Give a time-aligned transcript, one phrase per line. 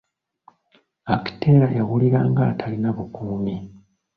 [1.15, 3.55] Akitela yawulira nga atalina bukuumi.